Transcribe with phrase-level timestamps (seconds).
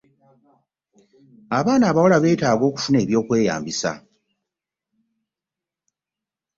[1.57, 3.91] Abaana abawala beetaaga okufuna eby'okweyambisa